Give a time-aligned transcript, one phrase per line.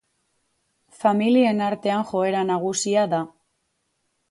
[1.01, 3.23] Familien artean joera nagusia da.